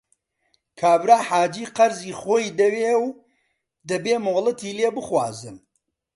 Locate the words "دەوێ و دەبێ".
2.59-4.15